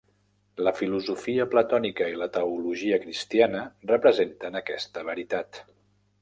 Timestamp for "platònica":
1.51-2.07